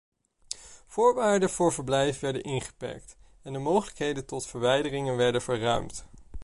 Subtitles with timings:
[0.87, 6.05] Voorwaarden voor verblijf werden ingeperkt en de mogelijkheden tot verwijdering werden verruimd.